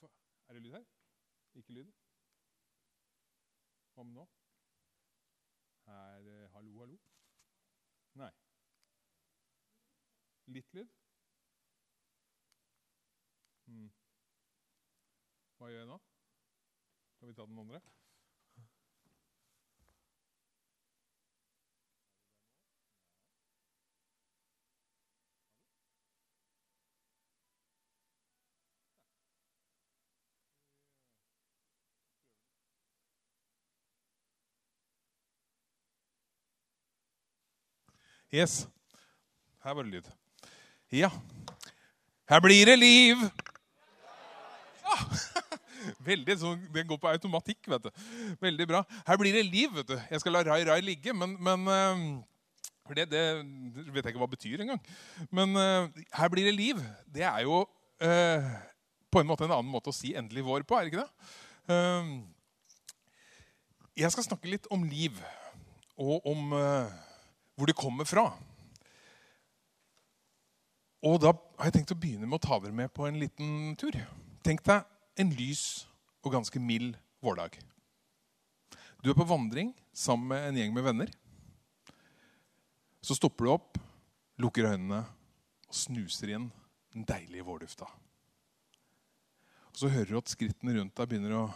får- 0.00 0.14
Er 0.48 0.54
det 0.54 0.62
lyd 0.62 0.72
her? 0.72 0.84
Ikke 1.54 1.72
lyd? 1.72 1.92
Med 3.96 4.04
nå? 4.14 4.26
Er 5.86 6.20
det 6.26 6.50
hallo, 6.52 6.78
hallo? 6.78 6.98
Nei. 8.14 8.30
Litt 10.46 10.74
lyd? 10.74 10.88
Hmm. 13.66 13.88
Hva 15.58 15.70
gjør 15.72 15.78
jeg 15.82 15.88
nå? 15.90 15.98
Skal 17.16 17.28
vi 17.28 17.34
ta 17.34 17.46
den 17.46 17.58
andre? 17.64 17.80
Yes. 38.34 38.66
Her 39.62 39.74
var 39.74 39.86
det 39.86 39.92
lyd. 39.98 40.08
Ja. 40.92 41.10
Her 42.28 42.40
blir 42.40 42.66
det 42.66 42.78
liv! 42.78 43.16
Ja. 44.82 44.96
Veldig 46.10 46.34
sånn, 46.38 46.64
Den 46.74 46.88
går 46.88 46.98
på 47.02 47.10
automatikk, 47.10 47.68
vet 47.70 47.86
du. 47.86 48.06
Veldig 48.42 48.66
bra. 48.66 48.82
Her 49.06 49.18
blir 49.20 49.34
det 49.34 49.44
liv, 49.46 49.70
vet 49.74 49.92
du. 49.92 49.94
Jeg 50.10 50.22
skal 50.22 50.34
la 50.34 50.42
Rai 50.46 50.64
Rai 50.66 50.80
ligge, 50.82 51.14
men, 51.14 51.36
men 51.42 51.70
eh, 51.70 52.02
for 52.86 52.98
det, 52.98 53.08
det 53.10 53.22
vet 53.94 54.04
jeg 54.04 54.14
ikke 54.14 54.22
hva 54.22 54.28
det 54.30 54.38
betyr 54.38 54.62
engang. 54.62 54.82
Men 55.34 55.54
uh, 55.58 56.04
her 56.14 56.30
blir 56.30 56.46
det 56.46 56.54
liv. 56.54 56.82
Det 57.10 57.24
er 57.26 57.42
jo 57.46 57.62
uh, 57.62 58.50
på 59.10 59.22
en 59.22 59.30
måte 59.30 59.46
en 59.46 59.54
annen 59.54 59.70
måte 59.70 59.90
å 59.90 59.96
si 59.96 60.14
'endelig 60.14 60.46
vår' 60.46 60.66
på, 60.66 60.78
er 60.78 60.86
det 60.86 60.94
ikke 60.94 61.06
det? 61.06 61.10
Uh, 61.70 62.22
jeg 63.96 64.12
skal 64.14 64.26
snakke 64.26 64.50
litt 64.50 64.66
om 64.70 64.84
liv, 64.86 65.18
og 65.96 66.26
om 66.28 66.52
hvor 67.56 67.68
det 67.68 67.76
kommer 67.78 68.08
fra. 68.08 68.28
Og 71.06 71.20
da 71.22 71.32
har 71.32 71.68
jeg 71.68 71.78
tenkt 71.78 71.94
å 71.94 71.98
begynne 71.98 72.28
med 72.28 72.38
å 72.38 72.46
ta 72.46 72.58
dere 72.60 72.76
med 72.76 72.92
på 72.94 73.06
en 73.08 73.18
liten 73.20 73.74
tur. 73.78 73.96
Tenk 74.44 74.64
deg 74.66 74.84
en 75.20 75.32
lys 75.36 75.86
og 76.24 76.34
ganske 76.34 76.60
mild 76.60 76.96
vårdag. 77.24 77.56
Du 79.02 79.10
er 79.12 79.18
på 79.18 79.28
vandring 79.28 79.72
sammen 79.94 80.32
med 80.32 80.48
en 80.48 80.58
gjeng 80.60 80.74
med 80.74 80.86
venner. 80.86 81.12
Så 83.04 83.14
stopper 83.14 83.46
du 83.46 83.52
opp, 83.52 83.78
lukker 84.42 84.66
øynene 84.72 85.04
og 85.68 85.76
snuser 85.78 86.34
inn 86.34 86.48
den 86.94 87.06
deilige 87.06 87.46
vårdufta. 87.46 87.86
Og 89.70 89.78
Så 89.78 89.92
hører 89.92 90.10
du 90.10 90.18
at 90.18 90.32
skrittene 90.32 90.74
rundt 90.78 90.96
deg 90.96 91.08
begynner 91.10 91.36
å 91.36 91.46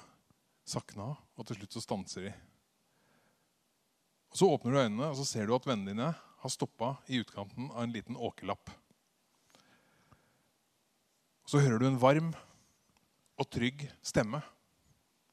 sakne 0.69 1.09
av, 1.09 1.21
og 1.35 1.47
til 1.49 1.57
slutt 1.59 1.75
så 1.75 1.83
stanser 1.83 2.29
de. 2.29 2.33
Og 4.31 4.39
Så 4.39 4.47
åpner 4.47 4.73
du 4.73 4.79
øynene, 4.79 5.09
og 5.11 5.17
så 5.19 5.25
ser 5.27 5.47
du 5.47 5.55
at 5.55 5.67
vennene 5.67 5.91
dine 5.91 6.13
har 6.15 6.53
stoppa 6.53 6.95
i 7.11 7.19
utkanten 7.21 7.71
av 7.75 7.83
en 7.83 7.93
liten 7.93 8.17
åkerlapp. 8.17 8.71
Så 11.47 11.59
hører 11.59 11.83
du 11.83 11.87
en 11.89 12.01
varm 12.01 12.31
og 13.41 13.49
trygg 13.51 13.89
stemme 14.03 14.43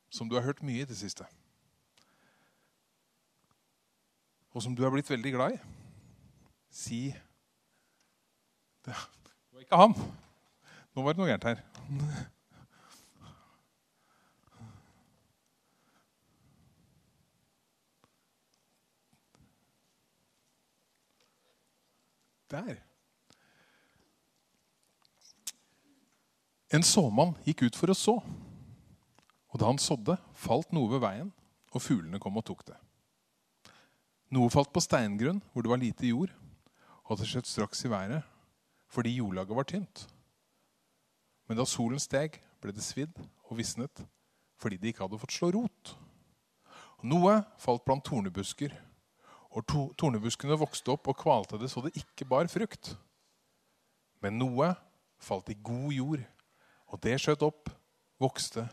som 0.10 0.30
du 0.30 0.36
har 0.36 0.48
hørt 0.48 0.64
mye 0.66 0.82
i 0.82 0.90
det 0.90 0.98
siste. 0.98 1.28
Og 4.56 4.64
som 4.66 4.74
du 4.74 4.82
er 4.82 4.90
blitt 4.90 5.10
veldig 5.10 5.34
glad 5.36 5.58
i. 5.58 5.60
Si 6.74 7.02
Det 8.88 8.96
var 8.96 9.62
ikke 9.62 9.78
han. 9.78 9.94
Nå 10.96 11.04
var 11.04 11.14
det 11.14 11.22
noe 11.22 11.30
gærent 11.30 11.48
her. 11.50 11.62
Der. 22.52 22.78
En 26.72 26.84
såmann 26.84 27.36
gikk 27.48 27.66
ut 27.68 27.80
for 27.80 27.92
å 27.92 27.96
så. 27.96 28.18
Og 29.52 29.60
da 29.60 29.70
han 29.70 29.80
sådde, 29.80 30.18
falt 30.36 30.74
noe 30.76 30.92
ved 30.92 31.04
veien, 31.04 31.30
og 31.72 31.84
fuglene 31.84 32.20
kom 32.24 32.40
og 32.40 32.46
tok 32.48 32.66
det. 32.68 32.76
Noe 34.36 34.52
falt 34.52 34.74
på 34.76 34.84
steingrunn, 34.84 35.40
hvor 35.54 35.64
det 35.64 35.72
var 35.72 35.80
lite 35.80 36.10
jord, 36.10 36.34
og 37.08 37.20
det 37.20 37.30
skjøt 37.30 37.48
straks 37.48 37.86
i 37.88 37.92
været, 37.92 38.26
fordi 38.92 39.16
jordlaget 39.20 39.56
var 39.56 39.68
tynt. 39.68 40.04
Men 41.48 41.60
da 41.60 41.66
solen 41.68 42.00
steg, 42.04 42.42
ble 42.60 42.74
det 42.76 42.84
svidd 42.84 43.16
og 43.48 43.58
visnet, 43.60 44.04
fordi 44.60 44.80
det 44.82 44.92
ikke 44.92 45.06
hadde 45.06 45.20
fått 45.22 45.36
slå 45.36 45.52
rot. 45.56 45.94
Noe 47.08 47.40
falt 47.62 47.86
blant 47.86 48.04
tornebusker, 48.04 48.74
og 49.58 49.66
to 49.66 49.84
tornebuskene 49.98 50.58
vokste 50.60 50.94
opp 50.94 51.10
og 51.10 51.18
kvalte 51.18 51.58
det 51.58 51.72
så 51.72 51.82
det 51.82 51.96
ikke 51.98 52.28
bar 52.30 52.50
frukt. 52.52 52.94
Men 54.22 54.38
noe 54.38 54.70
falt 55.22 55.50
i 55.50 55.58
god 55.58 55.94
jord, 55.96 56.24
og 56.94 57.02
det 57.02 57.16
skjøt 57.22 57.46
opp, 57.48 57.72
vokste 58.22 58.68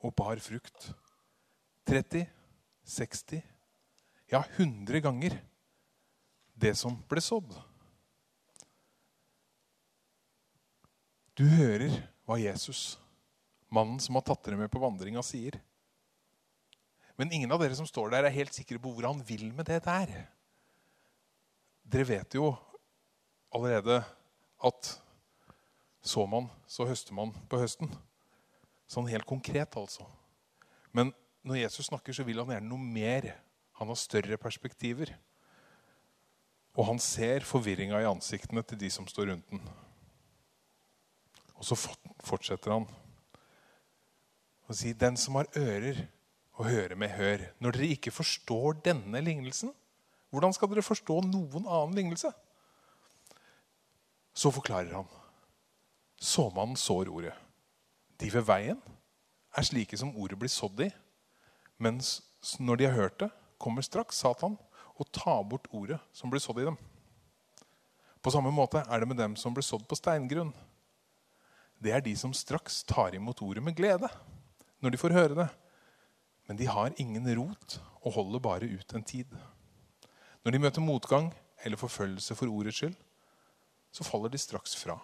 og 0.00 0.14
bar 0.16 0.40
frukt. 0.40 0.88
30, 1.88 2.24
60, 2.88 3.42
ja 4.32 4.40
100 4.56 5.02
ganger 5.04 5.36
det 6.56 6.72
som 6.78 6.96
ble 7.10 7.20
sådd. 7.24 7.52
Du 11.36 11.44
hører 11.48 11.92
hva 12.28 12.38
Jesus, 12.40 12.96
mannen 13.72 14.00
som 14.00 14.16
har 14.16 14.24
tatt 14.24 14.44
dere 14.46 14.60
med 14.60 14.72
på 14.72 14.80
vandringa, 14.80 15.24
sier. 15.24 15.58
Men 17.20 17.32
ingen 17.32 17.52
av 17.52 17.60
dere 17.60 17.76
som 17.76 17.88
står 17.88 18.12
der, 18.12 18.26
er 18.26 18.34
helt 18.34 18.54
sikre 18.56 18.80
på 18.82 18.92
hvor 18.94 19.08
han 19.10 19.22
vil 19.26 19.50
med 19.54 19.68
det 19.68 19.82
der. 19.84 20.12
Dere 21.82 22.08
vet 22.08 22.36
jo 22.38 22.52
allerede 23.52 24.00
at 24.62 24.92
så 26.02 26.24
man, 26.26 26.48
så 26.66 26.86
høster 26.88 27.14
man 27.14 27.30
på 27.50 27.60
høsten. 27.60 27.90
Sånn 28.90 29.10
helt 29.10 29.26
konkret, 29.28 29.76
altså. 29.78 30.06
Men 30.90 31.12
når 31.46 31.62
Jesus 31.62 31.88
snakker, 31.90 32.14
så 32.14 32.26
vil 32.26 32.40
han 32.42 32.50
gjerne 32.50 32.68
noe 32.68 32.82
mer. 32.82 33.28
Han 33.78 33.92
har 33.92 33.98
større 33.98 34.38
perspektiver. 34.40 35.12
Og 36.74 36.88
han 36.88 37.00
ser 37.02 37.46
forvirringa 37.46 38.00
i 38.02 38.08
ansiktene 38.08 38.64
til 38.66 38.80
de 38.80 38.90
som 38.90 39.06
står 39.08 39.30
rundt 39.30 39.48
den. 39.52 39.62
Og 41.54 41.66
så 41.68 41.78
fortsetter 42.24 42.74
han 42.74 42.88
å 44.66 44.74
si, 44.74 44.92
'Den 44.92 45.16
som 45.16 45.36
har 45.36 45.46
ører 45.54 46.08
å 46.58 46.66
høre 46.66 46.96
med, 46.96 47.10
hør.' 47.16 47.48
Når 47.60 47.76
dere 47.76 47.92
ikke 47.96 48.14
forstår 48.14 48.82
denne 48.84 49.20
lignelsen, 49.24 49.72
hvordan 50.32 50.54
skal 50.56 50.70
dere 50.72 50.84
forstå 50.84 51.20
noen 51.28 51.66
annen 51.66 51.96
lignelse? 51.96 52.32
Så 54.32 54.50
forklarer 54.50 54.94
han. 54.96 55.08
Såmannen 56.16 56.76
sår 56.76 57.10
ordet. 57.12 57.34
De 58.16 58.30
ved 58.32 58.46
veien 58.48 58.80
er 59.52 59.66
slike 59.66 59.98
som 59.98 60.14
ordet 60.16 60.38
blir 60.40 60.52
sådd 60.52 60.80
i. 60.86 60.88
Mens 61.76 62.22
når 62.58 62.80
de 62.80 62.88
har 62.88 62.96
hørt 62.96 63.18
det, 63.20 63.28
kommer 63.60 63.84
straks 63.84 64.22
Satan 64.22 64.56
og 64.96 65.10
tar 65.12 65.42
bort 65.44 65.68
ordet 65.70 66.00
som 66.16 66.30
blir 66.32 66.40
sådd 66.40 66.62
i 66.62 66.66
dem. 66.70 66.78
På 68.22 68.30
samme 68.30 68.52
måte 68.54 68.84
er 68.86 69.02
det 69.02 69.08
med 69.10 69.18
dem 69.18 69.34
som 69.36 69.54
blir 69.54 69.66
sådd 69.66 69.84
på 69.90 69.98
steingrunn. 69.98 70.52
Det 71.82 71.92
er 71.92 72.00
de 72.00 72.14
som 72.16 72.32
straks 72.32 72.84
tar 72.86 73.14
imot 73.18 73.42
ordet 73.42 73.62
med 73.62 73.76
glede 73.76 74.08
når 74.82 74.94
de 74.94 75.00
får 75.00 75.14
høre 75.14 75.38
det. 75.42 75.48
Men 76.52 76.58
de 76.60 76.66
har 76.68 76.92
ingen 77.00 77.24
rot 77.32 77.78
og 78.04 78.12
holder 78.12 78.40
bare 78.44 78.66
ut 78.68 78.90
en 78.92 79.04
tid. 79.08 79.30
Når 80.44 80.52
de 80.52 80.58
møter 80.60 80.84
motgang 80.84 81.30
eller 81.64 81.80
forfølgelse 81.80 82.34
for 82.36 82.52
ordets 82.52 82.76
skyld, 82.76 82.96
så 83.88 84.04
faller 84.04 84.28
de 84.28 84.40
straks 84.42 84.74
fra. 84.76 84.98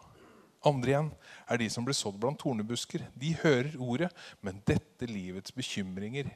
Andre 0.69 0.93
igjen 0.93 1.09
er 1.49 1.57
de 1.63 1.69
som 1.73 1.87
blir 1.89 1.97
sådd 1.97 2.19
blant 2.21 2.37
tornebusker. 2.43 3.07
De 3.17 3.31
hører 3.41 3.79
ordet, 3.81 4.11
men 4.45 4.61
dette 4.69 5.09
livets 5.09 5.57
bekymringer, 5.57 6.29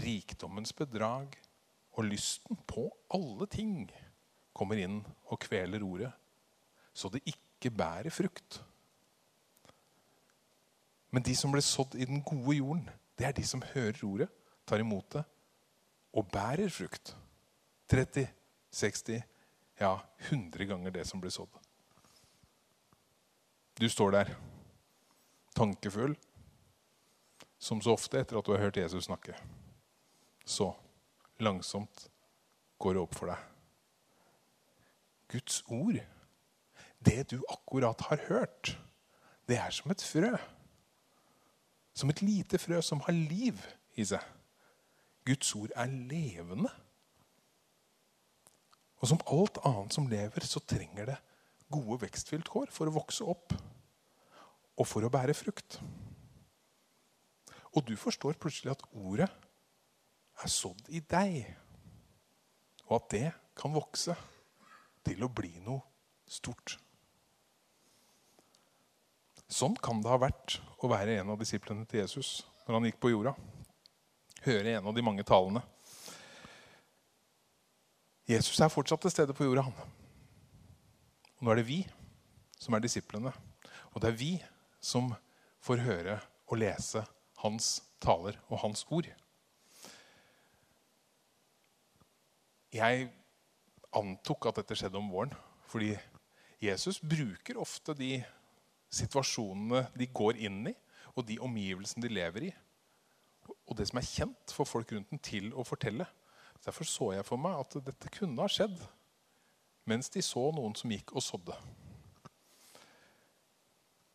rikdommens 0.00 0.72
bedrag 0.80 1.36
og 1.92 2.08
lysten 2.08 2.56
på 2.64 2.86
alle 3.12 3.50
ting 3.52 3.84
kommer 4.56 4.80
inn 4.80 5.02
og 5.28 5.42
kveler 5.44 5.84
ordet, 5.84 6.14
så 6.96 7.12
det 7.12 7.20
ikke 7.28 7.74
bærer 7.76 8.08
frukt. 8.08 8.62
Men 11.12 11.20
de 11.20 11.36
som 11.36 11.52
ble 11.52 11.60
sådd 11.60 12.00
i 12.00 12.08
den 12.08 12.24
gode 12.24 12.56
jorden, 12.62 12.88
det 13.22 13.28
er 13.28 13.34
de 13.38 13.44
som 13.46 13.62
hører 13.62 14.00
ordet, 14.02 14.26
tar 14.66 14.82
imot 14.82 15.12
det 15.14 15.22
og 16.12 16.26
bærer 16.32 16.70
frukt. 16.74 17.14
30, 17.88 18.26
60, 18.74 19.22
ja 19.78 19.92
100 20.26 20.66
ganger 20.66 20.90
det 20.90 21.04
som 21.06 21.20
blir 21.22 21.30
sådd. 21.30 21.52
Du 23.78 23.86
står 23.88 24.10
der, 24.10 24.32
tankefull, 25.54 26.16
som 27.62 27.78
så 27.84 27.94
ofte 27.94 28.18
etter 28.18 28.40
at 28.40 28.46
du 28.46 28.56
har 28.56 28.64
hørt 28.64 28.80
Jesus 28.80 29.06
snakke. 29.06 29.36
Så 30.44 30.72
langsomt 31.38 32.08
går 32.82 32.96
det 32.96 33.04
opp 33.04 33.14
for 33.14 33.30
deg. 33.30 33.44
Guds 35.30 35.60
ord, 35.70 36.00
det 36.98 37.30
du 37.30 37.38
akkurat 37.46 38.02
har 38.10 38.26
hørt, 38.26 38.74
det 39.46 39.60
er 39.62 39.70
som 39.70 39.94
et 39.94 40.02
frø 40.02 40.32
Som 41.94 42.10
et 42.10 42.22
lite 42.24 42.58
frø 42.58 42.80
som 42.84 43.02
har 43.06 43.16
liv 43.16 43.58
i 44.00 44.06
seg. 44.08 44.22
Guds 45.26 45.52
ord 45.54 45.74
er 45.76 45.90
levende. 45.90 46.70
Og 49.02 49.10
som 49.10 49.22
alt 49.34 49.58
annet 49.66 49.94
som 49.94 50.08
lever, 50.10 50.46
så 50.46 50.62
trenger 50.62 51.12
det 51.12 51.18
gode 51.72 52.02
vekstvilkår 52.04 52.70
for 52.70 52.88
å 52.88 52.94
vokse 52.94 53.26
opp 53.26 53.54
og 54.78 54.86
for 54.88 55.04
å 55.04 55.10
bære 55.12 55.34
frukt. 55.36 55.78
Og 57.72 57.84
du 57.88 57.94
forstår 57.96 58.38
plutselig 58.40 58.74
at 58.74 58.84
ordet 58.92 59.28
er 60.42 60.50
sådd 60.50 60.88
i 60.92 61.00
deg, 61.00 61.46
og 62.88 62.98
at 62.98 63.10
det 63.14 63.28
kan 63.56 63.74
vokse 63.74 64.16
til 65.06 65.24
å 65.24 65.30
bli 65.32 65.54
noe 65.64 65.82
stort. 66.28 66.76
Sånn 69.52 69.74
kan 69.76 70.00
det 70.00 70.08
ha 70.08 70.16
vært 70.20 70.56
å 70.80 70.88
være 70.88 71.18
en 71.20 71.34
av 71.34 71.40
disiplene 71.40 71.84
til 71.88 72.00
Jesus 72.00 72.40
når 72.64 72.76
han 72.78 72.86
gikk 72.88 73.00
på 73.02 73.10
jorda. 73.12 73.34
Høre 74.46 74.78
en 74.78 74.88
av 74.88 74.96
de 74.96 75.04
mange 75.04 75.24
talene. 75.28 75.60
Jesus 78.30 78.60
er 78.62 78.72
fortsatt 78.72 79.02
til 79.04 79.12
stede 79.12 79.36
på 79.36 79.44
jorda. 79.44 79.66
Og 81.36 81.44
nå 81.44 81.52
er 81.52 81.60
det 81.60 81.68
vi 81.68 81.82
som 82.56 82.74
er 82.74 82.84
disiplene. 82.84 83.34
Og 83.92 84.00
det 84.00 84.12
er 84.12 84.18
vi 84.18 84.32
som 84.80 85.12
får 85.62 85.84
høre 85.84 86.16
og 86.48 86.58
lese 86.62 87.04
hans 87.42 87.74
taler 88.02 88.38
og 88.48 88.62
hans 88.64 88.86
ord. 88.88 89.10
Jeg 92.72 93.08
antok 93.92 94.48
at 94.48 94.62
dette 94.62 94.78
skjedde 94.78 94.96
om 94.96 95.10
våren, 95.12 95.34
fordi 95.68 95.92
Jesus 96.62 97.02
bruker 97.04 97.58
ofte 97.60 97.92
de 97.98 98.14
situasjonene 98.92 99.86
de 99.98 100.08
går 100.12 100.40
inn 100.46 100.66
i, 100.70 100.74
og 101.16 101.26
de 101.28 101.38
omgivelsene 101.44 102.04
de 102.04 102.12
lever 102.12 102.48
i, 102.48 102.52
og 103.66 103.76
det 103.78 103.88
som 103.88 103.98
er 103.98 104.06
kjent 104.08 104.54
for 104.54 104.68
folk 104.68 104.92
rundt 104.94 105.10
den, 105.10 105.20
til 105.22 105.50
å 105.58 105.64
fortelle. 105.66 106.06
Derfor 106.62 106.86
så 106.86 107.10
jeg 107.16 107.26
for 107.26 107.40
meg 107.40 107.58
at 107.58 107.76
dette 107.88 108.10
kunne 108.14 108.44
ha 108.44 108.50
skjedd 108.50 108.78
mens 109.90 110.12
de 110.14 110.22
så 110.22 110.44
noen 110.54 110.76
som 110.78 110.92
gikk 110.94 111.10
og 111.16 111.24
sådde. 111.26 111.56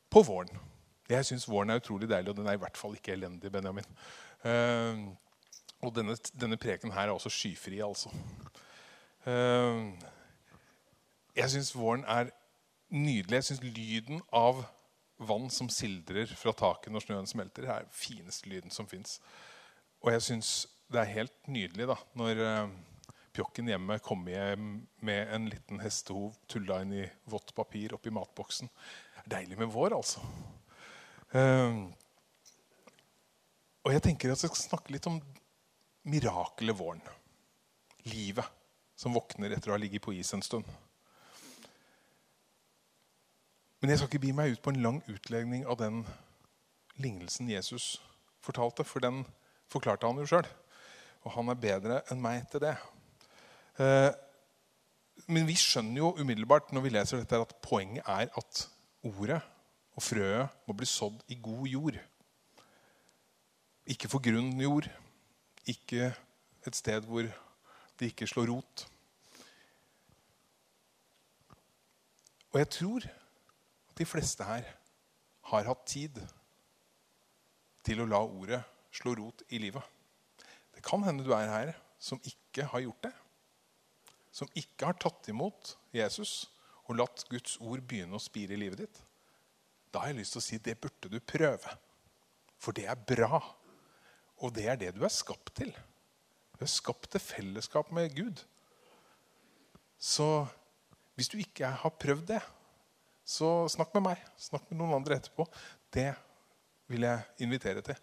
På 0.07 0.24
våren. 0.24 0.53
Jeg 1.12 1.27
syns 1.27 1.47
våren 1.47 1.74
er 1.74 1.81
utrolig 1.81 2.07
deilig, 2.07 2.31
og 2.31 2.38
den 2.39 2.47
er 2.47 2.56
i 2.56 2.62
hvert 2.62 2.79
fall 2.79 2.95
ikke 2.95 3.18
elendig. 3.18 3.51
Benjamin. 3.51 3.88
Uh, 4.45 5.12
og 5.83 5.91
denne, 5.95 6.15
denne 6.39 6.59
preken 6.59 6.94
her 6.95 7.09
er 7.09 7.15
også 7.15 7.31
skyfri, 7.31 7.81
altså. 7.83 8.12
Uh, 9.27 9.91
jeg 11.35 11.51
syns 11.51 11.74
våren 11.75 12.07
er 12.07 12.31
nydelig. 12.94 13.39
Jeg 13.39 13.48
syns 13.50 13.63
lyden 13.63 14.22
av 14.36 14.63
vann 15.18 15.50
som 15.54 15.69
sildrer 15.72 16.30
fra 16.38 16.54
taket 16.56 16.94
når 16.94 17.06
snøen 17.06 17.30
smelter, 17.30 17.66
er 17.66 17.86
den 17.86 17.95
fineste 17.95 18.50
lyden 18.50 18.74
som 18.74 18.88
fins. 18.89 19.18
Og 20.04 20.12
jeg 20.13 20.25
syns 20.28 20.51
det 20.94 21.01
er 21.01 21.16
helt 21.18 21.50
nydelig 21.51 21.89
da, 21.89 21.98
når 22.19 22.42
uh, 22.45 22.75
pjokken 23.36 23.69
hjemme 23.72 24.00
kommer 24.04 24.34
hjem 24.34 24.69
med 25.06 25.34
en 25.36 25.48
liten 25.51 25.81
hestehov 25.84 26.38
tulla 26.50 26.80
inn 26.84 26.94
i 27.01 27.07
vått 27.30 27.54
papir 27.57 27.98
oppi 27.98 28.13
matboksen. 28.13 28.69
Deilig 29.28 29.57
med 29.60 29.72
vår, 29.74 29.98
altså. 29.98 30.24
Um, 31.34 31.89
og 33.84 33.94
jeg 33.95 34.04
tenker 34.06 34.31
at 34.31 34.44
jeg 34.44 34.54
skal 34.54 34.69
snakke 34.69 34.94
litt 34.95 35.10
om 35.10 35.19
mirakelet 36.07 36.78
våren. 36.78 37.04
Livet 38.07 38.48
som 38.98 39.16
våkner 39.16 39.54
etter 39.54 39.72
å 39.72 39.75
ha 39.75 39.81
ligget 39.81 40.06
på 40.06 40.16
is 40.16 40.31
en 40.34 40.45
stund. 40.45 40.68
Men 43.79 43.91
jeg 43.91 44.00
skal 44.00 44.09
ikke 44.09 44.24
bi 44.25 44.33
meg 44.33 44.56
ut 44.56 44.62
på 44.65 44.74
en 44.74 44.81
lang 44.81 45.01
utlegning 45.12 45.65
av 45.69 45.77
den 45.81 46.01
lignelsen 46.97 47.50
Jesus 47.51 47.97
fortalte, 48.41 48.85
for 48.88 49.03
den 49.03 49.21
forklarte 49.69 50.09
han 50.09 50.18
jo 50.21 50.25
sjøl. 50.29 50.47
Og 51.25 51.33
han 51.35 51.51
er 51.51 51.59
bedre 51.62 52.00
enn 52.09 52.24
meg 52.24 52.47
til 52.51 52.63
det. 52.63 52.74
Eh, 53.77 54.09
men 55.29 55.45
vi 55.50 55.57
skjønner 55.59 56.01
jo 56.01 56.15
umiddelbart 56.18 56.71
når 56.74 56.85
vi 56.85 56.94
leser 56.95 57.21
dette, 57.21 57.41
at 57.41 57.57
poenget 57.62 58.06
er 58.07 58.31
at 58.31 58.63
ordet 59.06 59.41
og 59.97 60.06
frøet 60.06 60.53
må 60.68 60.75
bli 60.77 60.88
sådd 60.89 61.21
i 61.33 61.38
god 61.41 61.68
jord. 61.69 61.97
Ikke 63.88 64.09
for 64.12 64.24
grunn 64.24 64.53
jord. 64.62 64.89
Ikke 65.68 66.12
et 66.68 66.75
sted 66.75 67.06
hvor 67.07 67.27
det 67.97 68.12
ikke 68.12 68.27
slår 68.29 68.50
rot. 68.51 68.85
Og 72.53 72.59
jeg 72.62 72.69
tror 72.74 73.07
de 73.98 74.06
fleste 74.06 74.46
her 74.46 74.68
har 75.52 75.70
hatt 75.70 75.86
tid 75.90 76.20
til 77.88 78.04
å 78.04 78.10
la 78.10 78.20
ordet 78.24 78.60
slå 78.94 79.16
rot 79.18 79.44
i 79.54 79.60
livet. 79.62 79.84
Det 80.76 80.84
kan 80.86 81.04
hende 81.06 81.26
du 81.26 81.34
er 81.36 81.50
her 81.50 81.74
som 82.00 82.22
ikke 82.28 82.68
har 82.72 82.84
gjort 82.84 83.08
det. 83.08 83.14
Som 84.32 84.52
ikke 84.60 84.90
har 84.90 84.98
tatt 85.02 85.30
imot 85.32 85.74
Jesus 85.96 86.46
og 86.88 87.00
latt 87.00 87.26
Guds 87.32 87.58
ord 87.64 87.82
begynne 87.88 88.18
å 88.18 88.22
spire 88.22 88.56
i 88.56 88.62
livet 88.62 88.84
ditt. 88.86 89.00
Da 89.92 90.04
har 90.04 90.12
jeg 90.12 90.22
lyst 90.22 90.36
til 90.36 90.44
å 90.44 90.46
si 90.46 90.60
det 90.62 90.78
burde 90.82 91.10
du 91.12 91.18
prøve. 91.24 91.74
For 92.62 92.76
det 92.76 92.86
er 92.92 93.00
bra. 93.10 93.40
Og 94.44 94.54
det 94.54 94.68
er 94.70 94.78
det 94.80 94.94
du 94.96 95.02
er 95.06 95.14
skapt 95.14 95.56
til. 95.58 95.72
Du 96.58 96.66
er 96.66 96.72
skapt 96.72 97.10
til 97.14 97.24
fellesskap 97.24 97.90
med 97.96 98.14
Gud. 98.18 98.44
Så 99.98 100.46
hvis 101.18 101.32
du 101.34 101.40
ikke 101.42 101.72
har 101.82 101.98
prøvd 101.98 102.28
det, 102.36 102.44
så 103.27 103.68
snakk 103.71 103.91
med 103.97 104.06
meg. 104.06 104.21
Snakk 104.39 104.69
med 104.69 104.79
noen 104.79 104.95
andre 105.01 105.18
etterpå. 105.19 105.44
Det 105.91 106.13
vil 106.88 107.03
jeg 107.03 107.44
invitere 107.44 107.83
til. 107.83 107.97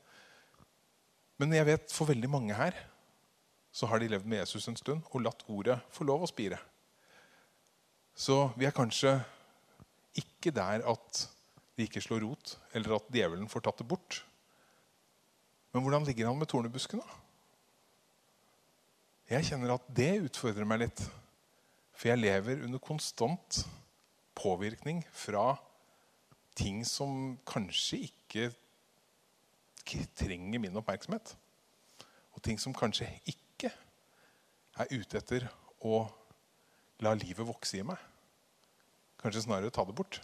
Men 1.40 1.54
jeg 1.56 1.66
vet 1.66 1.94
for 1.94 2.10
veldig 2.10 2.30
mange 2.30 2.56
her 2.56 2.76
så 3.74 3.88
har 3.90 3.98
de 3.98 4.10
levd 4.12 4.28
med 4.30 4.44
Jesus 4.44 4.68
en 4.70 4.78
stund 4.78 5.02
og 5.10 5.24
latt 5.24 5.40
ordet 5.50 5.80
få 5.90 6.06
lov 6.06 6.22
å 6.22 6.30
spire. 6.30 6.60
Så 8.14 8.52
vi 8.54 8.68
er 8.68 8.76
kanskje 8.76 9.16
ikke 10.20 10.52
der 10.54 10.84
at 10.86 11.24
det 11.74 11.88
ikke 11.88 12.04
slår 12.04 12.22
rot, 12.22 12.52
eller 12.70 12.94
at 13.00 13.08
djevelen 13.10 13.50
får 13.50 13.64
tatt 13.66 13.80
det 13.80 13.88
bort. 13.90 14.20
Men 15.74 15.82
hvordan 15.82 16.06
ligger 16.06 16.28
han 16.30 16.38
med 16.38 16.46
tornebusken, 16.52 17.02
da? 17.02 17.20
Jeg 19.34 19.48
kjenner 19.48 19.74
at 19.74 19.88
det 19.96 20.12
utfordrer 20.28 20.68
meg 20.68 20.84
litt. 20.84 21.00
For 21.96 22.12
jeg 22.12 22.20
lever 22.20 22.62
under 22.68 22.78
konstant 22.82 23.64
påvirkning 24.34 25.02
fra 25.12 25.54
ting 26.58 26.84
som 26.86 27.36
kanskje 27.46 28.05
ikke 28.08 28.50
trenger 30.17 30.62
min 30.62 30.76
oppmerksomhet. 30.81 31.34
Og 32.34 32.43
ting 32.43 32.60
som 32.60 32.74
kanskje 32.74 33.08
ikke 33.31 33.70
er 34.79 34.91
ute 34.91 35.19
etter 35.20 35.48
å 35.84 36.05
la 37.05 37.14
livet 37.19 37.46
vokse 37.46 37.79
i 37.79 37.86
meg. 37.86 37.98
Kanskje 39.22 39.44
snarere 39.46 39.72
ta 39.74 39.84
det 39.86 39.96
bort. 39.96 40.20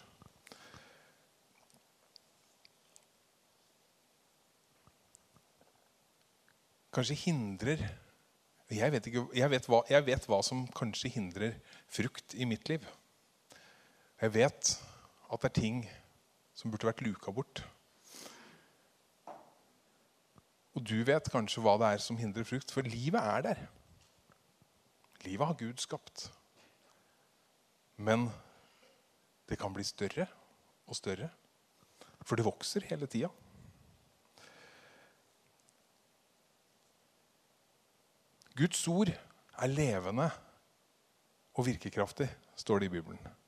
Kanskje 6.91 7.15
hindrer 7.23 7.83
jeg 8.71 8.91
vet, 8.93 9.07
ikke, 9.09 9.25
jeg, 9.35 9.51
vet 9.51 9.65
hva, 9.67 9.81
jeg 9.91 10.03
vet 10.07 10.25
hva 10.31 10.37
som 10.47 10.61
kanskje 10.71 11.09
hindrer 11.11 11.55
frukt 11.91 12.35
i 12.39 12.47
mitt 12.47 12.69
liv. 12.71 12.85
Jeg 14.21 14.33
vet 14.33 14.71
at 15.33 15.41
det 15.41 15.49
er 15.49 15.55
ting 15.55 15.77
som 16.53 16.69
burde 16.69 16.85
vært 16.85 17.01
luka 17.01 17.33
bort. 17.33 17.63
Og 20.77 20.83
du 20.85 20.99
vet 21.07 21.31
kanskje 21.33 21.63
hva 21.65 21.73
det 21.81 21.89
er 21.95 22.03
som 22.03 22.19
hindrer 22.19 22.45
frukt, 22.45 22.69
for 22.71 22.85
livet 22.85 23.17
er 23.17 23.47
der. 23.47 23.63
Livet 25.25 25.49
har 25.49 25.57
Gud 25.57 25.81
skapt. 25.81 26.27
Men 27.97 28.29
det 29.49 29.57
kan 29.59 29.73
bli 29.73 29.83
større 29.83 30.29
og 30.85 30.95
større, 30.95 31.31
for 32.21 32.37
det 32.37 32.45
vokser 32.45 32.85
hele 32.87 33.09
tida. 33.09 33.33
Guds 38.53 38.87
ord 38.87 39.09
er 39.09 39.67
levende 39.67 40.29
og 41.57 41.65
virkekraftig, 41.65 42.29
står 42.55 42.79
det 42.79 42.91
i 42.91 42.99
Bibelen. 42.99 43.40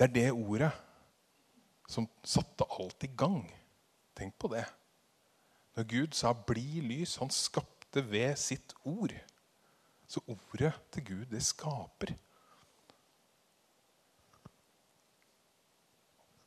Det 0.00 0.06
er 0.06 0.12
det 0.14 0.28
ordet 0.32 0.70
som 1.92 2.06
satte 2.24 2.64
alt 2.80 3.04
i 3.04 3.10
gang. 3.12 3.42
Tenk 4.16 4.32
på 4.40 4.48
det. 4.48 4.62
Når 5.76 5.84
Gud 5.90 6.14
sa 6.16 6.32
'bli 6.32 6.80
lys', 6.80 7.18
han 7.18 7.28
skapte 7.28 8.00
ved 8.10 8.36
sitt 8.36 8.72
ord. 8.84 9.12
Så 10.08 10.20
ordet 10.26 10.72
til 10.90 11.04
Gud, 11.04 11.26
det 11.26 11.42
skaper. 11.42 12.14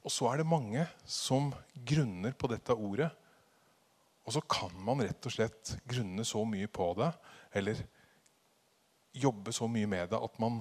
Og 0.04 0.12
så 0.12 0.32
er 0.32 0.38
det 0.38 0.46
mange 0.50 0.88
som 1.06 1.54
grunner 1.86 2.32
på 2.32 2.48
dette 2.48 2.74
ordet. 2.74 3.12
Og 4.26 4.34
så 4.34 4.42
kan 4.42 4.74
man 4.82 5.04
rett 5.04 5.26
og 5.26 5.32
slett 5.32 5.78
grunne 5.88 6.26
så 6.26 6.44
mye 6.44 6.68
på 6.68 6.94
det, 6.98 7.14
eller 7.54 7.86
jobbe 9.14 9.54
så 9.54 9.68
mye 9.68 9.88
med 9.88 10.10
det 10.10 10.20
at 10.24 10.40
man 10.40 10.60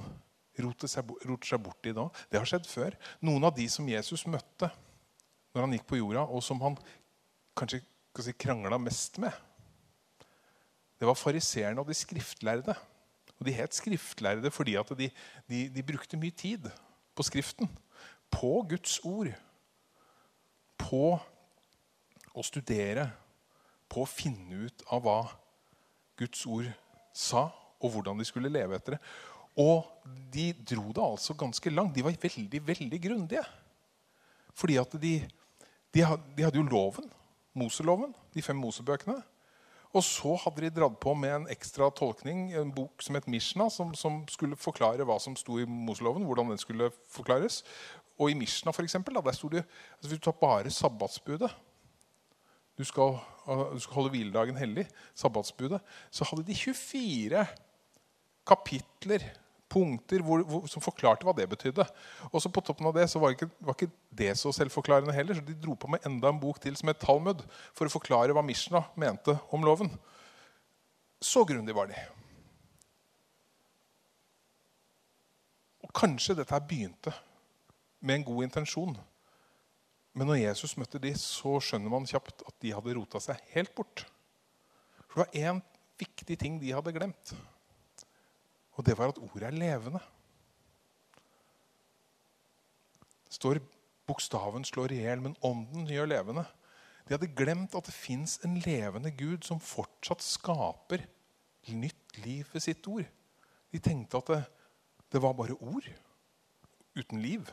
roter 0.60 0.90
seg, 0.90 1.08
roter 1.24 1.54
seg 1.54 1.62
bort 1.64 1.86
i 1.88 1.94
det 1.96 2.08
Det 2.30 2.40
har 2.40 2.48
skjedd 2.48 2.66
før. 2.68 2.96
Noen 3.24 3.44
av 3.48 3.54
de 3.56 3.68
som 3.72 3.88
Jesus 3.88 4.26
møtte 4.26 4.70
når 5.52 5.66
han 5.66 5.74
gikk 5.76 5.88
på 5.88 5.98
jorda, 6.00 6.24
og 6.32 6.42
som 6.44 6.60
han 6.64 6.76
kanskje 7.58 7.82
si, 8.24 8.32
krangla 8.40 8.78
mest 8.80 9.18
med, 9.20 9.32
det 11.00 11.08
var 11.08 11.18
fariseerne 11.18 11.82
og 11.82 11.88
de 11.88 11.96
skriftlærde. 11.98 12.76
Og 13.40 13.46
De 13.48 13.52
het 13.56 13.74
skriftlærde 13.74 14.52
fordi 14.54 14.76
at 14.78 14.92
de, 14.94 15.08
de, 15.50 15.68
de 15.74 15.82
brukte 15.82 16.16
mye 16.16 16.30
tid 16.30 16.68
på 17.14 17.24
Skriften. 17.26 17.66
På 18.30 18.62
Guds 18.68 19.00
ord. 19.02 19.32
På 20.78 21.18
å 22.32 22.44
studere. 22.46 23.08
På 23.90 24.04
å 24.04 24.08
finne 24.08 24.68
ut 24.68 24.86
av 24.94 25.02
hva 25.02 25.18
Guds 26.22 26.46
ord 26.46 26.70
sa, 27.12 27.48
og 27.82 27.96
hvordan 27.96 28.22
de 28.22 28.24
skulle 28.28 28.52
leve 28.52 28.78
etter 28.78 28.94
det. 28.94 29.02
Og 29.58 29.84
de 30.32 30.52
dro 30.52 30.92
det 30.94 31.02
altså 31.02 31.34
ganske 31.36 31.70
langt. 31.70 31.94
De 31.94 32.04
var 32.04 32.16
veldig, 32.22 32.66
veldig 32.66 33.00
grundige. 33.02 33.44
Fordi 34.54 34.78
at 34.80 34.94
de, 35.02 35.28
de, 35.94 36.04
hadde 36.04 36.56
jo 36.56 36.62
loven. 36.62 37.10
Moseloven. 37.54 38.14
De 38.34 38.42
fem 38.42 38.56
Mosebøkene. 38.56 39.18
Og 39.92 40.04
så 40.04 40.36
hadde 40.40 40.64
de 40.64 40.70
dratt 40.72 40.94
på 41.00 41.12
med 41.14 41.34
en 41.34 41.50
ekstra 41.52 41.90
tolkning, 41.92 42.46
en 42.56 42.70
bok 42.72 43.02
som 43.04 43.18
het 43.18 43.26
Mishna, 43.28 43.66
som, 43.68 43.90
som 43.94 44.22
skulle 44.28 44.56
forklare 44.56 45.04
hva 45.04 45.18
som 45.20 45.36
sto 45.36 45.58
i 45.60 45.66
Moseloven. 45.68 46.24
hvordan 46.24 46.54
den 46.54 46.58
skulle 46.58 46.88
forklares. 47.12 47.60
Og 48.16 48.30
i 48.30 48.38
Mishna 48.38 48.72
for 48.72 48.82
eksempel, 48.82 49.14
der 49.14 49.36
sto 49.36 49.48
det 49.48 49.64
altså 49.64 50.08
Hvis 50.08 50.18
du 50.18 50.24
tar 50.24 50.40
bare 50.40 50.70
sabbatsbudet 50.70 51.50
du 52.78 52.84
skal, 52.84 53.18
du 53.46 53.78
skal 53.78 53.94
holde 53.94 54.10
hviledagen 54.10 54.56
hellig, 54.56 54.86
sabbatsbudet, 55.14 55.80
så 56.10 56.24
hadde 56.24 56.46
de 56.46 56.54
24 56.56 57.46
kapitler 58.48 59.26
punkter 59.72 60.22
hvor, 60.24 60.42
hvor, 60.46 60.66
som 60.70 60.84
forklarte 60.84 61.26
hva 61.26 61.34
det 61.36 61.48
betydde. 61.50 61.86
Og 62.30 62.42
så 62.42 62.52
på 62.52 62.62
toppen 62.64 62.88
av 62.90 62.96
det 62.96 63.08
så 63.10 63.20
var 63.22 63.34
ikke, 63.34 63.48
var 63.64 63.76
ikke, 63.78 63.92
det 64.12 64.34
så 64.36 64.52
selvforklarende 64.52 65.14
heller. 65.16 65.38
Så 65.38 65.46
de 65.46 65.56
dro 65.56 65.76
på 65.78 65.88
med 65.92 66.04
enda 66.08 66.28
en 66.28 66.40
bok 66.40 66.60
til 66.60 66.76
som 66.76 66.90
het 66.92 67.00
Talmud 67.00 67.40
for 67.72 67.88
å 67.88 67.94
forklare 67.94 68.36
hva 68.36 68.44
Mishna 68.44 68.84
mente 69.00 69.38
om 69.54 69.64
loven. 69.64 69.90
Så 71.22 71.46
grundig 71.48 71.74
var 71.76 71.88
de. 71.88 71.96
Og 75.86 75.94
Kanskje 75.96 76.36
dette 76.36 76.54
her 76.54 76.66
begynte 76.66 77.14
med 78.02 78.20
en 78.20 78.28
god 78.28 78.48
intensjon. 78.50 78.96
Men 80.12 80.28
når 80.28 80.42
Jesus 80.42 80.76
møtte 80.76 81.00
de, 81.00 81.14
så 81.16 81.56
skjønner 81.64 81.92
man 81.92 82.08
kjapt 82.08 82.44
at 82.44 82.56
de 82.60 82.74
hadde 82.74 82.96
rota 82.98 83.20
seg 83.22 83.40
helt 83.54 83.72
bort. 83.76 84.04
For 85.08 85.22
det 85.22 85.24
var 85.24 85.52
én 85.52 85.62
viktig 86.00 86.36
ting 86.40 86.58
de 86.60 86.74
hadde 86.74 86.92
glemt. 86.94 87.32
Og 88.76 88.86
det 88.86 88.96
var 88.98 89.12
at 89.12 89.20
ordet 89.20 89.48
er 89.48 89.56
levende. 89.56 90.00
Det 93.28 93.36
står 93.36 93.60
bokstaven 94.08 94.64
slår 94.64 94.92
i 94.92 95.02
hjel, 95.04 95.22
men 95.24 95.36
ånden 95.44 95.86
gjør 95.88 96.10
levende. 96.10 96.44
De 97.06 97.16
hadde 97.16 97.32
glemt 97.36 97.74
at 97.76 97.88
det 97.88 97.94
fins 97.94 98.38
en 98.46 98.58
levende 98.64 99.10
Gud 99.16 99.44
som 99.46 99.60
fortsatt 99.60 100.22
skaper 100.24 101.04
nytt 101.68 102.18
liv 102.24 102.48
ved 102.52 102.64
sitt 102.64 102.86
ord. 102.90 103.06
De 103.72 103.80
tenkte 103.80 104.18
at 104.18 104.32
det, 104.32 104.40
det 105.12 105.22
var 105.22 105.36
bare 105.36 105.56
ord 105.60 105.86
uten 106.96 107.22
liv. 107.22 107.46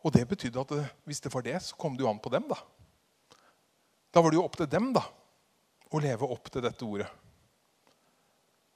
Og 0.00 0.12
det 0.14 0.26
betydde 0.28 0.60
at 0.60 0.74
det, 0.74 0.84
hvis 1.04 1.20
det 1.20 1.32
var 1.34 1.44
det, 1.44 1.58
så 1.62 1.76
kom 1.76 1.96
det 1.96 2.04
jo 2.04 2.10
an 2.10 2.22
på 2.22 2.32
dem. 2.32 2.48
Da 2.48 2.56
Da 4.12 4.20
var 4.20 4.30
det 4.30 4.40
jo 4.40 4.44
opp 4.44 4.56
til 4.56 4.66
dem 4.66 4.92
da, 4.92 5.04
å 5.90 6.00
leve 6.02 6.26
opp 6.26 6.50
til 6.50 6.64
dette 6.64 6.84
ordet. 6.84 7.06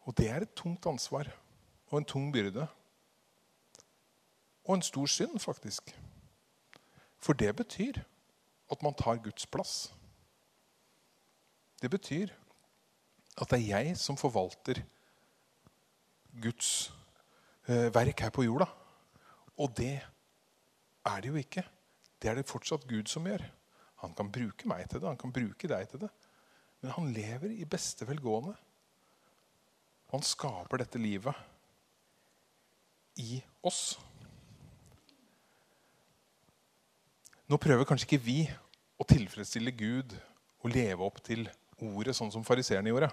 Og 0.04 0.16
det 0.16 0.28
er 0.30 0.44
et 0.44 0.54
tungt 0.56 0.86
ansvar 0.86 1.28
og 1.90 1.98
en 1.98 2.08
tung 2.08 2.32
byrde. 2.32 2.66
Og 4.64 4.74
en 4.74 4.82
stor 4.82 5.06
synd, 5.06 5.38
faktisk. 5.38 5.94
For 7.18 7.32
det 7.32 7.56
betyr 7.56 8.00
at 8.70 8.82
man 8.82 8.94
tar 8.94 9.20
Guds 9.22 9.46
plass. 9.46 9.94
Det 11.82 11.90
betyr 11.90 12.32
at 13.40 13.50
det 13.50 13.58
er 13.58 13.78
jeg 13.78 13.96
som 13.98 14.16
forvalter 14.16 14.82
Guds 16.42 16.92
eh, 17.68 17.94
verk 17.94 18.20
her 18.20 18.30
på 18.30 18.44
jorda. 18.46 18.66
Og 19.56 19.76
det 19.76 20.00
er 21.04 21.20
det 21.20 21.28
jo 21.28 21.40
ikke. 21.40 21.64
Det 22.22 22.30
er 22.30 22.38
det 22.38 22.48
fortsatt 22.48 22.88
Gud 22.88 23.10
som 23.10 23.26
gjør. 23.28 23.44
Han 24.04 24.14
kan 24.16 24.32
bruke 24.32 24.68
meg 24.68 24.88
til 24.88 25.00
det, 25.00 25.08
han 25.08 25.20
kan 25.20 25.32
bruke 25.32 25.68
deg 25.68 25.88
til 25.90 26.04
det. 26.06 26.10
Men 26.80 26.94
han 26.96 27.12
lever 27.12 27.52
i 27.52 27.68
beste 27.68 28.08
velgående. 28.08 28.56
Han 30.14 30.22
skaper 30.22 30.78
dette 30.78 30.98
livet 31.02 31.34
i 33.18 33.40
oss. 33.66 33.96
Nå 37.50 37.58
prøver 37.58 37.88
kanskje 37.88 38.06
ikke 38.06 38.22
vi 38.22 38.36
å 38.94 39.08
tilfredsstille 39.10 39.74
Gud 39.74 40.14
og 40.62 40.70
leve 40.70 41.02
opp 41.02 41.18
til 41.26 41.42
ordet 41.82 42.14
sånn 42.14 42.30
som 42.30 42.46
fariseerne 42.46 42.94
gjorde. 42.94 43.10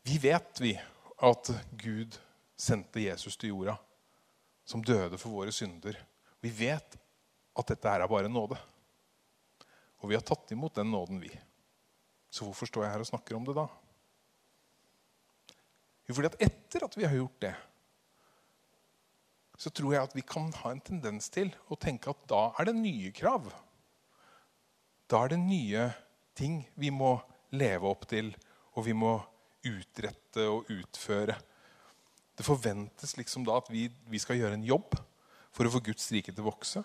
Vi 0.00 0.16
vet 0.24 0.64
vi 0.64 0.72
at 1.28 1.52
Gud 1.76 2.16
sendte 2.56 3.04
Jesus 3.04 3.36
til 3.36 3.52
jorda, 3.52 3.76
som 4.64 4.80
døde 4.80 5.20
for 5.20 5.42
våre 5.42 5.52
synder. 5.52 6.00
Vi 6.40 6.56
vet 6.56 6.96
at 7.52 7.68
dette 7.68 7.92
er 7.92 8.08
bare 8.08 8.32
nåde. 8.32 8.56
Og 10.00 10.08
vi 10.08 10.16
har 10.16 10.24
tatt 10.24 10.56
imot 10.56 10.80
den 10.80 10.88
nåden, 10.88 11.20
vi. 11.20 11.36
Så 12.32 12.48
hvorfor 12.48 12.64
står 12.64 12.88
jeg 12.88 12.96
her 12.96 13.04
og 13.04 13.12
snakker 13.12 13.36
om 13.36 13.44
det 13.44 13.60
da? 13.60 13.68
Jo, 16.06 16.14
fordi 16.14 16.30
at 16.30 16.42
etter 16.46 16.86
at 16.86 16.96
vi 16.98 17.06
har 17.06 17.16
gjort 17.18 17.40
det, 17.42 17.54
så 19.56 19.72
tror 19.72 19.94
jeg 19.94 20.04
at 20.04 20.14
vi 20.16 20.24
kan 20.26 20.50
ha 20.60 20.72
en 20.72 20.82
tendens 20.84 21.30
til 21.32 21.50
å 21.72 21.78
tenke 21.80 22.12
at 22.12 22.26
da 22.28 22.42
er 22.60 22.68
det 22.68 22.76
nye 22.78 23.12
krav. 23.16 23.48
Da 25.08 25.22
er 25.24 25.32
det 25.32 25.40
nye 25.40 25.88
ting 26.36 26.60
vi 26.76 26.92
må 26.92 27.16
leve 27.56 27.88
opp 27.88 28.04
til, 28.10 28.34
og 28.76 28.84
vi 28.86 28.94
må 28.96 29.16
utrette 29.66 30.44
og 30.50 30.68
utføre. 30.70 31.38
Det 32.36 32.44
forventes 32.44 33.16
liksom 33.16 33.46
da 33.46 33.56
at 33.62 33.70
vi, 33.72 33.86
vi 34.12 34.20
skal 34.20 34.38
gjøre 34.38 34.58
en 34.58 34.66
jobb 34.66 34.98
for 35.56 35.64
å 35.64 35.72
få 35.72 35.80
Guds 35.86 36.10
rike 36.12 36.34
til 36.34 36.44
å 36.44 36.50
vokse. 36.50 36.82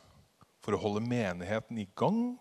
For 0.64 0.78
å 0.78 0.80
holde 0.80 1.04
menigheten 1.04 1.82
i 1.82 1.90
gang. 1.98 2.38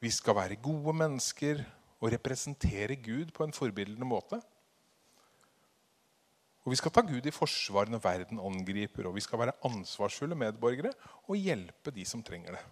Vi 0.00 0.10
skal 0.14 0.38
være 0.38 0.60
gode 0.62 0.94
mennesker 0.96 1.60
og 2.00 2.12
representere 2.14 2.96
Gud 3.02 3.34
på 3.36 3.44
en 3.44 3.54
forbildende 3.56 4.08
måte. 4.08 4.40
Og 6.64 6.72
vi 6.72 6.78
skal 6.80 6.92
ta 6.96 7.02
Gud 7.04 7.26
i 7.28 7.34
forsvar 7.34 7.90
når 7.92 8.00
verden 8.00 8.40
angriper, 8.40 9.04
og 9.08 9.18
vi 9.18 9.22
skal 9.24 9.42
være 9.42 9.56
ansvarsfulle 9.68 10.36
medborgere 10.38 10.94
og 11.28 11.36
hjelpe 11.36 11.92
de 11.92 12.06
som 12.08 12.22
trenger 12.24 12.56
det. 12.56 12.62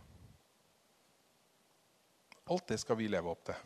Alt 2.52 2.72
det 2.72 2.80
skal 2.80 2.96
vi 2.98 3.10
leve 3.12 3.30
opp 3.32 3.44
til. 3.50 3.60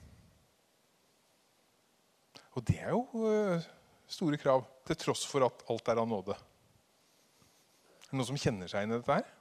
Og 2.58 2.64
det 2.66 2.78
er 2.80 2.90
jo 2.90 3.28
øh, 3.28 3.62
store 4.08 4.38
krav, 4.40 4.64
til 4.86 4.98
tross 4.98 5.26
for 5.28 5.46
at 5.46 5.62
alt 5.70 5.88
er 5.92 6.00
av 6.02 6.08
nåde. 6.10 6.34
Er 6.34 8.10
det 8.10 8.18
noen 8.18 8.28
som 8.28 8.40
kjenner 8.40 8.70
seg 8.70 8.86
inn 8.86 8.94
i 8.94 8.98
dette 8.98 9.18
her? 9.18 9.32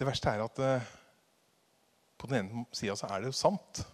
Det 0.00 0.08
verste 0.08 0.32
er 0.32 0.42
at 0.42 0.60
øh, 0.64 0.90
på 2.18 2.30
den 2.30 2.40
ene 2.40 2.66
sida 2.74 2.96
så 2.98 3.10
er 3.12 3.20
det 3.20 3.30
jo 3.30 3.36
sant. 3.36 3.84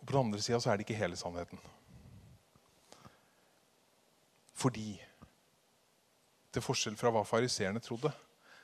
Og 0.00 0.06
på 0.06 0.12
den 0.12 0.26
andre 0.26 0.40
sida 0.42 0.60
så 0.60 0.70
er 0.70 0.78
det 0.78 0.86
ikke 0.86 0.98
hele 0.98 1.18
sannheten. 1.18 1.60
Fordi 4.60 5.00
til 6.52 6.64
forskjell 6.64 6.98
fra 6.98 7.12
hva 7.14 7.22
fariseerne 7.24 7.80
trodde, 7.84 8.10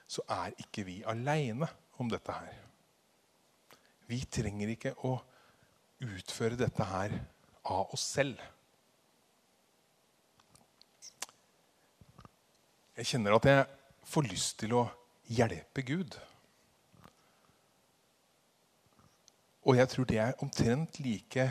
så 0.07 0.23
er 0.31 0.55
ikke 0.63 0.85
vi 0.87 1.01
aleine 1.07 1.69
om 1.99 2.11
dette 2.11 2.35
her. 2.35 2.59
Vi 4.07 4.21
trenger 4.31 4.71
ikke 4.75 4.93
å 5.07 5.17
utføre 6.05 6.59
dette 6.59 6.85
her 6.87 7.15
av 7.67 7.95
oss 7.95 8.05
selv. 8.15 8.39
Jeg 12.97 13.11
kjenner 13.11 13.37
at 13.37 13.49
jeg 13.51 13.65
får 14.09 14.29
lyst 14.31 14.59
til 14.63 14.77
å 14.79 14.87
hjelpe 15.29 15.83
Gud. 15.85 16.15
Og 19.67 19.75
jeg 19.81 19.91
tror 19.91 20.07
det 20.07 20.19
er 20.23 20.43
omtrent 20.45 21.01
like 21.03 21.49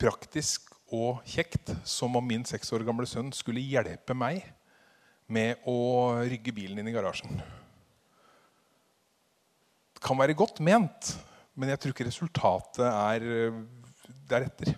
praktisk 0.00 0.68
og 0.92 1.22
kjekt 1.24 1.72
som 1.88 2.16
om 2.18 2.26
min 2.28 2.44
seks 2.44 2.72
år 2.76 2.84
gamle 2.84 3.08
sønn 3.08 3.32
skulle 3.32 3.62
hjelpe 3.64 4.16
meg 4.16 4.44
med 5.32 5.64
å 5.70 5.78
rygge 6.28 6.52
bilen 6.52 6.82
inn 6.82 6.90
i 6.90 6.94
garasjen. 6.94 7.32
Det 9.96 10.04
kan 10.04 10.20
være 10.20 10.36
godt 10.36 10.60
ment, 10.60 11.14
men 11.56 11.72
jeg 11.72 11.80
tror 11.80 11.94
ikke 11.94 12.08
resultatet 12.10 12.84
er 12.84 13.24
eh, 13.24 13.58
deretter. 14.28 14.74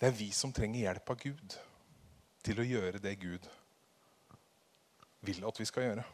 Det 0.00 0.08
er 0.08 0.16
vi 0.16 0.30
som 0.32 0.52
trenger 0.56 0.86
hjelp 0.86 1.12
av 1.12 1.20
Gud 1.20 1.60
til 2.44 2.60
å 2.60 2.66
gjøre 2.66 3.00
det 3.04 3.14
Gud 3.20 3.44
vil 5.24 5.44
at 5.48 5.60
vi 5.60 5.68
skal 5.68 5.90
gjøre. 5.90 6.04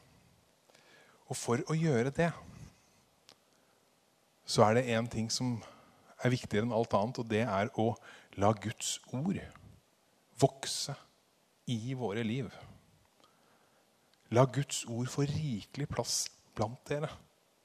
Og 1.31 1.39
for 1.39 1.63
å 1.71 1.79
gjøre 1.79 2.11
det 2.15 2.33
så 4.51 4.67
er 4.67 4.81
det 4.81 4.89
én 4.91 5.07
ting 5.11 5.29
som 5.31 5.55
er 6.19 6.33
viktigere 6.33 6.67
enn 6.67 6.75
alt 6.75 6.95
annet, 6.99 7.21
og 7.23 7.29
det 7.31 7.45
er 7.45 7.71
å 7.79 7.93
la 8.41 8.51
Guds 8.59 8.97
ord 9.15 9.39
vokse 10.41 10.97
i 11.71 11.95
våre 11.95 12.25
liv. 12.27 12.51
La 14.35 14.47
Guds 14.51 14.83
ord 14.91 15.11
få 15.11 15.27
rikelig 15.29 15.87
plass 15.91 16.25
blant 16.57 16.83
dere, 16.89 17.11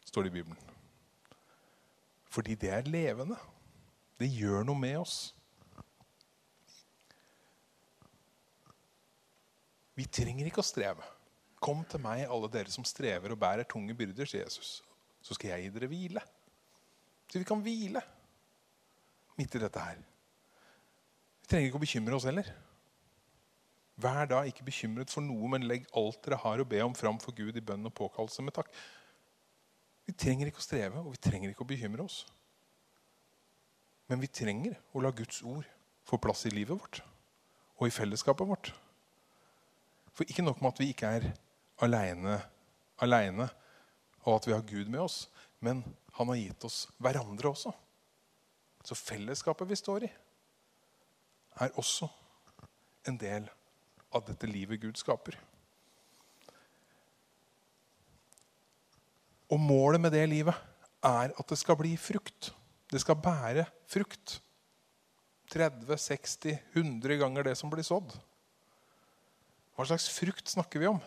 står 0.06 0.26
det 0.26 0.34
i 0.34 0.36
Bibelen. 0.38 0.62
Fordi 2.30 2.56
det 2.60 2.72
er 2.74 2.90
levende. 2.90 3.38
Det 4.20 4.30
gjør 4.30 4.66
noe 4.68 4.80
med 4.80 5.00
oss. 5.00 5.18
Vi 9.96 10.06
trenger 10.12 10.48
ikke 10.50 10.62
å 10.62 10.68
streve. 10.68 11.06
Kom 11.64 11.86
til 11.90 12.02
meg, 12.04 12.28
alle 12.28 12.50
dere 12.52 12.72
som 12.72 12.86
strever 12.86 13.34
og 13.34 13.40
bærer 13.42 13.68
tunge 13.68 13.96
byrder, 13.98 14.28
sier 14.28 14.44
Jesus. 14.44 14.82
Så 15.24 15.38
skal 15.38 15.56
jeg 15.56 15.66
gi 15.66 15.78
dere 15.78 15.90
hvile. 15.90 16.26
Så 17.36 17.42
vi 17.42 17.48
kan 17.48 17.60
hvile 17.60 18.00
midt 19.36 19.56
i 19.58 19.60
dette 19.60 19.82
her. 19.84 19.98
Vi 21.44 21.50
trenger 21.52 21.68
ikke 21.68 21.80
å 21.82 21.82
bekymre 21.84 22.16
oss 22.16 22.28
heller. 22.30 22.48
Vær 24.00 24.30
da 24.32 24.38
ikke 24.48 24.64
bekymret 24.64 25.12
for 25.12 25.20
noe, 25.20 25.50
men 25.52 25.68
legg 25.68 25.84
alt 26.00 26.22
dere 26.24 26.38
har 26.40 26.64
å 26.64 26.68
be 26.72 26.80
om, 26.80 26.96
fram 26.96 27.20
for 27.20 27.36
Gud 27.36 27.60
i 27.60 27.64
bønn 27.64 27.84
og 27.90 27.92
påkallelse 27.98 28.46
med 28.48 28.56
takk. 28.56 28.72
Vi 30.08 30.16
trenger 30.16 30.48
ikke 30.48 30.64
å 30.64 30.64
streve, 30.64 31.02
og 31.04 31.12
vi 31.18 31.20
trenger 31.28 31.52
ikke 31.52 31.66
å 31.66 31.68
bekymre 31.74 32.06
oss. 32.06 32.22
Men 34.08 34.24
vi 34.24 34.32
trenger 34.32 34.80
å 34.96 35.04
la 35.04 35.12
Guds 35.20 35.44
ord 35.44 35.68
få 36.08 36.22
plass 36.24 36.46
i 36.48 36.54
livet 36.56 36.80
vårt 36.80 37.02
og 37.76 37.90
i 37.90 37.98
fellesskapet 37.98 38.48
vårt. 38.48 38.72
For 40.16 40.24
ikke 40.24 40.48
nok 40.48 40.64
med 40.64 40.72
at 40.72 40.80
vi 40.80 40.90
ikke 40.96 41.12
er 41.20 41.28
aleine, 41.84 42.40
og 44.24 44.34
at 44.38 44.48
vi 44.48 44.56
har 44.56 44.64
Gud 44.72 44.88
med 44.88 45.04
oss, 45.04 45.26
men 45.60 45.84
han 46.16 46.32
har 46.32 46.40
gitt 46.40 46.68
oss 46.68 46.86
hverandre 47.02 47.52
også. 47.52 47.74
Så 48.86 48.96
fellesskapet 48.96 49.68
vi 49.70 49.78
står 49.80 50.06
i, 50.08 50.12
er 51.64 51.80
også 51.80 52.08
en 53.10 53.18
del 53.20 53.48
av 54.16 54.24
dette 54.28 54.48
livet 54.48 54.82
Gud 54.82 55.00
skaper. 55.00 55.38
Og 59.52 59.62
målet 59.62 60.02
med 60.02 60.14
det 60.16 60.24
livet 60.30 60.56
er 61.06 61.34
at 61.34 61.50
det 61.50 61.58
skal 61.60 61.78
bli 61.80 61.94
frukt. 62.02 62.52
Det 62.92 63.02
skal 63.02 63.20
bære 63.20 63.66
frukt. 63.90 64.40
30, 65.54 65.98
60, 66.02 66.56
100 66.74 67.20
ganger 67.22 67.46
det 67.46 67.58
som 67.60 67.70
blir 67.70 67.86
sådd. 67.86 68.16
Hva 69.76 69.86
slags 69.86 70.08
frukt 70.10 70.50
snakker 70.50 70.82
vi 70.82 70.90
om? 70.90 71.02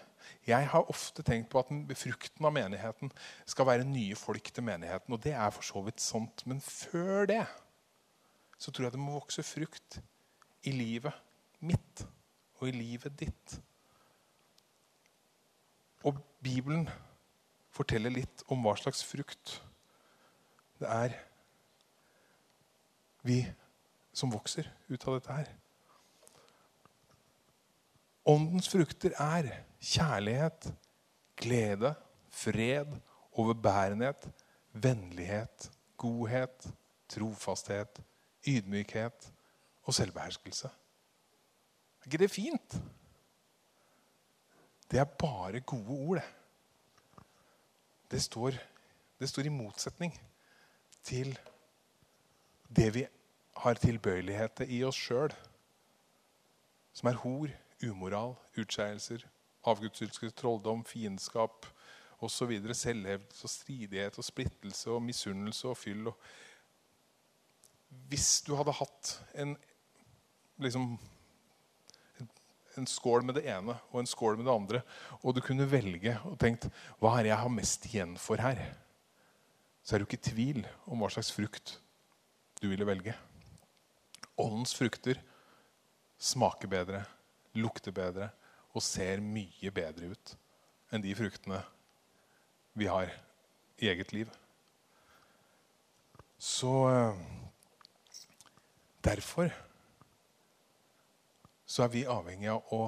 Jeg 0.46 0.68
har 0.72 0.90
ofte 0.90 1.22
tenkt 1.26 1.50
på 1.52 1.60
at 1.60 1.70
frukten 1.98 2.46
av 2.48 2.54
menigheten 2.56 3.12
skal 3.48 3.68
være 3.68 3.88
nye 3.88 4.16
folk 4.18 4.50
til 4.52 4.66
menigheten. 4.66 5.14
Og 5.14 5.22
det 5.24 5.34
er 5.36 5.50
for 5.54 5.66
så 5.66 5.82
vidt 5.86 6.02
sant. 6.02 6.44
Men 6.46 6.60
før 6.64 7.28
det 7.30 7.44
så 8.58 8.72
tror 8.74 8.88
jeg 8.88 8.96
det 8.96 9.02
må 9.02 9.14
vokse 9.14 9.44
frukt 9.46 10.00
i 10.66 10.74
livet 10.74 11.14
mitt 11.62 12.04
og 12.58 12.68
i 12.70 12.74
livet 12.74 13.14
ditt. 13.20 13.58
Og 16.06 16.18
Bibelen 16.42 16.88
forteller 17.74 18.10
litt 18.14 18.42
om 18.50 18.62
hva 18.64 18.74
slags 18.78 19.04
frukt 19.06 19.60
det 20.78 20.90
er 20.90 21.14
vi 23.26 23.40
som 24.14 24.30
vokser 24.30 24.68
ut 24.88 25.06
av 25.08 25.18
dette 25.18 25.38
her. 25.40 25.48
Åndens 28.28 28.68
frukter 28.68 29.14
er 29.16 29.48
kjærlighet, 29.80 30.74
glede, 31.36 31.94
fred, 32.30 32.90
overbærenhet, 33.32 34.28
vennlighet, 34.72 35.70
godhet, 35.96 36.68
trofasthet, 37.08 38.02
ydmykhet 38.48 39.32
og 39.82 39.94
selvbeherskelse. 39.94 40.68
Er 40.68 42.06
ikke 42.06 42.18
det 42.18 42.30
fint? 42.30 42.76
Det 44.90 45.00
er 45.00 45.04
bare 45.04 45.60
gode 45.60 45.88
ord, 45.88 46.16
det. 46.16 46.24
Det 48.10 48.22
står, 48.22 48.52
det 49.20 49.28
står 49.28 49.42
i 49.42 49.52
motsetning 49.52 50.14
til 51.02 51.38
det 52.76 52.94
vi 52.94 53.06
har 53.56 53.74
tilbøyelighet 53.74 54.52
til 54.56 54.72
i 54.72 54.82
oss 54.84 54.96
sjøl, 54.96 55.34
som 56.92 57.10
er 57.10 57.20
hor, 57.20 57.52
umoral, 57.84 58.36
utskeielser, 58.58 59.24
avgudsdyrkelse, 59.68 60.34
trolldom, 60.36 60.84
fiendskap 60.86 61.66
osv. 62.24 62.54
Selvhevdelse 62.74 63.46
og 63.46 63.52
stridighet 63.52 64.18
og 64.18 64.26
splittelse 64.26 64.90
og 64.90 65.02
misunnelse 65.04 65.68
og 65.70 65.78
fyll. 65.78 66.10
Hvis 68.10 68.40
du 68.46 68.54
hadde 68.58 68.76
hatt 68.80 69.14
en 69.38 69.56
liksom 70.58 70.96
en 72.78 72.86
skål 72.86 73.24
med 73.26 73.38
det 73.38 73.46
ene 73.50 73.74
og 73.90 74.00
en 74.00 74.08
skål 74.08 74.36
med 74.38 74.46
det 74.46 74.54
andre, 74.54 74.82
og 75.22 75.34
du 75.34 75.42
kunne 75.42 75.66
velge 75.70 76.14
og 76.28 76.36
tenkt 76.38 76.68
hva 77.02 77.16
er 77.16 77.26
det 77.26 77.32
jeg 77.32 77.42
har 77.42 77.54
mest 77.54 77.88
igjen 77.90 78.14
for 78.22 78.42
her, 78.42 78.60
så 79.82 79.96
er 79.96 80.02
du 80.02 80.06
ikke 80.06 80.20
i 80.20 80.28
tvil 80.30 80.60
om 80.86 81.02
hva 81.02 81.10
slags 81.12 81.32
frukt 81.34 81.78
du 82.60 82.68
ville 82.68 82.86
velge. 82.86 83.14
Åndens 84.38 84.74
frukter 84.78 85.18
smaker 86.18 86.70
bedre, 86.70 87.02
lukter 87.58 87.94
bedre 87.94 88.30
og 88.74 88.84
ser 88.84 89.22
mye 89.24 89.72
bedre 89.74 90.12
ut 90.14 90.34
enn 90.92 91.04
de 91.04 91.14
fruktene 91.16 91.60
vi 92.78 92.86
har 92.88 93.10
i 93.78 93.88
eget 93.90 94.12
liv. 94.14 94.30
Så 96.38 96.72
eh, 96.90 97.18
derfor 99.04 99.50
så 101.68 101.84
er 101.84 101.92
vi 101.92 102.06
avhengig 102.08 102.48
av 102.52 102.70
å 102.72 102.84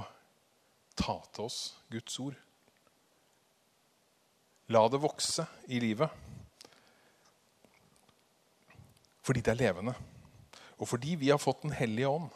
ta 0.97 1.19
til 1.35 1.49
oss 1.49 1.59
Guds 1.93 2.17
ord. 2.23 2.39
La 4.71 4.85
det 4.89 5.03
vokse 5.03 5.45
i 5.69 5.81
livet. 5.83 6.09
Fordi 9.27 9.43
det 9.45 9.53
er 9.53 9.61
levende. 9.61 9.95
Og 10.79 10.89
fordi 10.89 11.17
vi 11.21 11.29
har 11.29 11.43
fått 11.43 11.63
Den 11.63 11.75
hellige 11.77 12.09
ånd, 12.09 12.31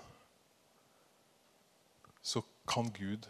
så 2.24 2.40
kan 2.68 2.88
Gud 2.96 3.28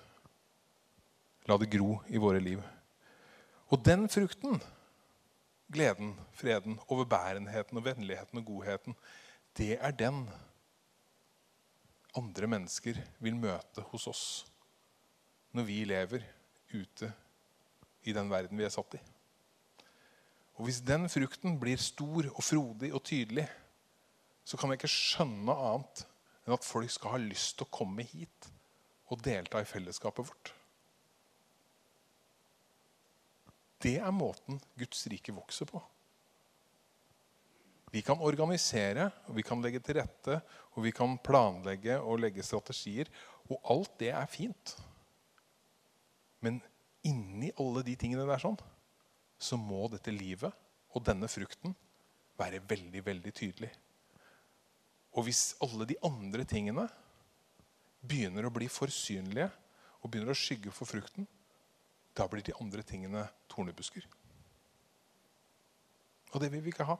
la 1.51 1.59
det 1.59 1.73
gro 1.73 1.99
i 2.07 2.21
våre 2.23 2.41
liv. 2.41 2.63
Og 3.75 3.83
den 3.83 4.07
frukten, 4.13 4.61
gleden, 5.73 6.15
freden, 6.37 6.79
overbærenheten 6.87 7.81
og 7.81 7.87
vennligheten 7.89 8.39
og 8.39 8.47
godheten, 8.47 8.97
det 9.59 9.75
er 9.81 9.97
den 9.99 10.23
andre 12.15 12.47
mennesker 12.47 13.01
vil 13.19 13.35
møte 13.39 13.83
hos 13.91 14.07
oss 14.11 14.25
når 15.55 15.67
vi 15.67 15.83
lever 15.87 16.23
ute 16.75 17.11
i 18.07 18.15
den 18.15 18.31
verden 18.31 18.59
vi 18.59 18.67
er 18.67 18.75
satt 18.75 18.95
i. 18.99 19.03
Og 20.55 20.69
Hvis 20.69 20.81
den 20.87 21.09
frukten 21.11 21.59
blir 21.59 21.81
stor 21.83 22.29
og 22.31 22.43
frodig 22.47 22.93
og 22.95 23.03
tydelig, 23.03 23.49
så 24.47 24.59
kan 24.59 24.71
jeg 24.71 24.79
ikke 24.79 24.93
skjønne 24.93 25.55
annet 25.67 26.05
enn 26.45 26.55
at 26.55 26.67
folk 26.67 26.91
skal 26.93 27.17
ha 27.17 27.23
lyst 27.23 27.57
til 27.59 27.67
å 27.67 27.75
komme 27.75 28.07
hit 28.07 28.54
og 29.15 29.23
delta 29.23 29.63
i 29.63 29.69
fellesskapet 29.69 30.27
vårt. 30.27 30.53
Det 33.85 33.99
er 34.01 34.15
måten 34.17 34.59
Guds 34.81 35.05
rike 35.13 35.35
vokser 35.37 35.69
på. 35.69 35.83
Vi 37.95 38.03
kan 38.03 38.19
organisere, 38.27 39.07
og 39.29 39.37
vi 39.37 39.45
kan 39.47 39.61
legge 39.63 39.79
til 39.85 40.01
rette, 40.01 40.41
og 40.75 40.83
vi 40.83 40.91
kan 40.91 41.15
planlegge 41.23 42.01
og 42.03 42.25
legge 42.25 42.43
strategier. 42.43 43.11
Og 43.47 43.61
alt 43.71 43.93
det 44.01 44.11
er 44.11 44.27
fint. 44.27 44.73
Men 46.43 46.59
inni 47.07 47.53
alle 47.61 47.85
de 47.87 47.95
tingene 48.01 48.27
der 48.27 48.43
sånn, 48.43 48.59
så 49.39 49.59
må 49.61 49.85
dette 49.93 50.15
livet 50.15 50.51
og 50.95 51.05
denne 51.07 51.29
frukten 51.31 51.77
være 52.41 52.65
veldig, 52.67 53.05
veldig 53.07 53.33
tydelig. 53.37 53.71
Og 55.15 55.29
hvis 55.29 55.53
alle 55.63 55.87
de 55.87 56.01
andre 56.03 56.47
tingene 56.49 56.89
begynner 58.09 58.47
å 58.47 58.53
bli 58.53 58.69
for 58.73 58.93
synlige 58.93 59.49
og 60.03 60.11
begynner 60.11 60.35
å 60.35 60.39
skygge 60.39 60.73
for 60.75 60.89
frukten, 60.89 61.27
da 62.15 62.27
blir 62.31 62.45
de 62.45 62.55
andre 62.61 62.85
tingene 62.87 63.25
tornebusker. 63.51 64.05
Og 66.35 66.41
det 66.43 66.51
vil 66.53 66.63
vi 66.65 66.73
ikke 66.75 66.87
ha. 66.89 66.99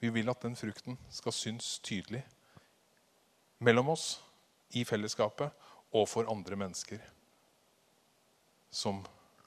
Vi 0.00 0.10
vil 0.12 0.28
at 0.30 0.42
den 0.42 0.56
frukten 0.58 0.98
skal 1.10 1.32
synes 1.32 1.78
tydelig 1.80 2.22
mellom 3.58 3.88
oss, 3.94 4.22
i 4.74 4.82
fellesskapet 4.84 5.52
og 5.94 6.08
for 6.10 6.26
andre 6.28 6.56
mennesker 6.58 7.00
som 8.70 8.98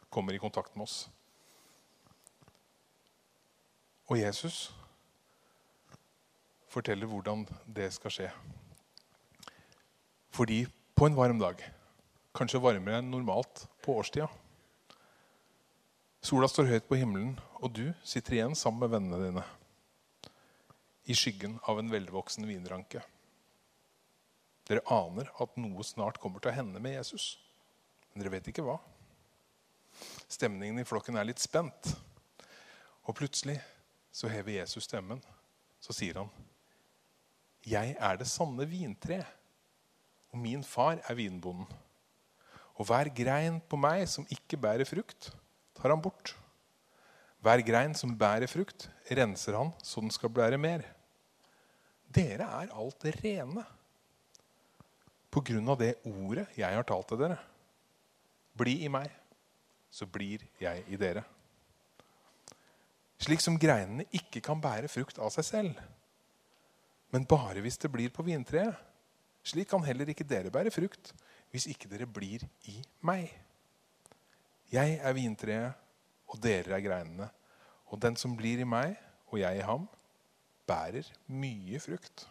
kommer 0.10 0.34
i 0.34 0.40
kontakt 0.42 0.76
med 0.76 0.88
oss. 0.88 1.10
Og 4.10 4.18
Jesus 4.18 4.72
forteller 6.72 7.06
hvordan 7.06 7.44
det 7.68 7.92
skal 7.94 8.16
skje. 8.16 8.32
Fordi 10.40 10.62
på 10.96 11.04
en 11.10 11.18
varm 11.20 11.40
dag, 11.42 11.60
kanskje 12.32 12.62
varmere 12.64 13.02
enn 13.02 13.10
normalt 13.12 13.66
på 13.84 13.98
årstida 14.00 14.30
Sola 16.24 16.48
står 16.48 16.70
høyt 16.70 16.86
på 16.88 16.96
himmelen, 17.00 17.34
og 17.60 17.74
du 17.76 17.90
sitter 18.08 18.38
igjen 18.38 18.56
sammen 18.56 18.80
med 18.86 18.92
vennene 18.94 19.20
dine 19.26 19.44
i 21.12 21.16
skyggen 21.18 21.58
av 21.68 21.80
en 21.82 21.92
velvoksen 21.92 22.48
vinranke. 22.48 23.02
Dere 24.70 24.84
aner 24.96 25.32
at 25.44 25.56
noe 25.60 25.84
snart 25.84 26.20
kommer 26.24 26.44
til 26.44 26.52
å 26.52 26.56
hende 26.56 26.80
med 26.84 26.96
Jesus. 26.96 27.32
Men 28.12 28.22
dere 28.22 28.36
vet 28.36 28.48
ikke 28.52 28.64
hva. 28.68 28.78
Stemningen 30.30 30.80
i 30.80 30.86
flokken 30.88 31.20
er 31.20 31.28
litt 31.28 31.42
spent. 31.44 31.92
Og 33.08 33.18
plutselig 33.18 33.58
så 34.12 34.32
hever 34.32 34.60
Jesus 34.60 34.88
stemmen. 34.88 35.24
Så 35.84 35.96
sier 35.96 36.22
han, 36.22 36.32
'Jeg 37.66 37.98
er 38.00 38.16
det 38.18 38.28
sanne 38.28 38.68
vintre, 38.70 39.26
og 40.32 40.40
min 40.40 40.64
far 40.64 41.00
er 41.04 41.16
vinbonden.' 41.16 41.68
'Og 42.80 42.86
hver 42.88 43.10
grein 43.12 43.60
på 43.60 43.76
meg 43.76 44.08
som 44.08 44.28
ikke 44.32 44.58
bærer 44.58 44.88
frukt, 44.88 45.34
tar 45.76 45.90
han 45.90 46.02
bort.' 46.02 46.36
'Hver 47.42 47.62
grein 47.64 47.96
som 47.96 48.18
bærer 48.18 48.48
frukt, 48.48 48.90
renser 49.12 49.58
han 49.58 49.74
så 49.84 50.02
den 50.02 50.12
skal 50.12 50.30
bære 50.30 50.58
mer.' 50.58 50.88
Dere 52.10 52.48
er 52.64 52.72
alt 52.74 53.06
rene 53.24 53.66
på 55.30 55.44
grunn 55.46 55.70
av 55.70 55.78
det 55.78 55.94
ordet 56.10 56.48
jeg 56.58 56.74
har 56.74 56.86
talt 56.90 57.08
til 57.12 57.20
dere. 57.22 57.38
Bli 58.58 58.80
i 58.86 58.90
meg, 58.90 59.12
så 59.94 60.08
blir 60.10 60.42
jeg 60.62 60.84
i 60.90 60.98
dere. 60.98 61.24
Slik 63.20 63.44
som 63.44 63.60
greinene 63.60 64.08
ikke 64.16 64.42
kan 64.42 64.62
bære 64.62 64.90
frukt 64.90 65.20
av 65.22 65.30
seg 65.36 65.46
selv, 65.46 65.82
men 67.14 67.28
bare 67.30 67.62
hvis 67.62 67.78
det 67.82 67.92
blir 67.92 68.10
på 68.14 68.26
vintreet. 68.26 68.89
Slik 69.44 69.70
kan 69.72 69.84
heller 69.86 70.10
ikke 70.12 70.28
dere 70.28 70.52
bære 70.54 70.74
frukt 70.74 71.14
hvis 71.50 71.68
ikke 71.72 71.90
dere 71.90 72.06
blir 72.06 72.44
i 72.70 72.76
meg. 73.06 73.32
Jeg 74.70 75.00
er 75.02 75.16
vintreet, 75.18 75.78
og 76.30 76.42
dere 76.44 76.76
er 76.78 76.84
greinene. 76.84 77.30
Og 77.90 78.02
den 78.02 78.18
som 78.20 78.36
blir 78.38 78.62
i 78.62 78.68
meg, 78.68 78.94
og 79.34 79.40
jeg 79.42 79.58
i 79.58 79.66
ham, 79.66 79.88
bærer 80.70 81.10
mye 81.26 81.80
frukt. 81.82 82.28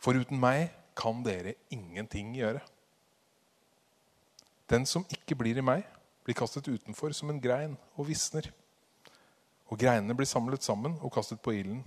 For 0.00 0.16
uten 0.16 0.40
meg 0.40 0.70
kan 0.96 1.20
dere 1.26 1.58
ingenting 1.72 2.32
gjøre. 2.38 2.62
Den 4.70 4.86
som 4.88 5.04
ikke 5.12 5.36
blir 5.36 5.60
i 5.60 5.64
meg, 5.64 5.84
blir 6.24 6.34
kastet 6.38 6.66
utenfor 6.66 7.12
som 7.14 7.30
en 7.30 7.42
grein 7.42 7.76
og 7.94 8.08
visner. 8.08 8.48
Og 9.68 9.78
greinene 9.78 10.16
blir 10.16 10.28
samlet 10.30 10.64
sammen 10.64 10.96
og 11.02 11.12
kastet 11.14 11.42
på 11.42 11.52
ilden, 11.54 11.84